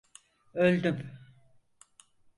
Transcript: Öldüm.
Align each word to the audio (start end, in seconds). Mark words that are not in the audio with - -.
Öldüm. 0.53 1.13